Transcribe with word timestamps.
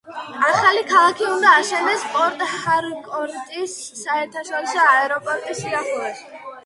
ახალი 0.51 0.79
ქალაქი 0.91 1.25
უნდა 1.33 1.51
აშენდეს 1.57 2.05
პორტ-ჰარკორტის 2.15 3.75
საერთაშორისო 4.01 4.83
აეროპორტის 4.95 5.63
სიახლოვეს. 5.67 6.25